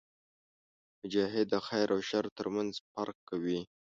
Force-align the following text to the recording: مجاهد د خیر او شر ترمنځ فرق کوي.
مجاهد 1.01 1.45
د 1.49 1.55
خیر 1.67 1.87
او 1.95 2.01
شر 2.09 2.25
ترمنځ 2.37 2.71
فرق 2.91 3.17
کوي. 3.29 3.59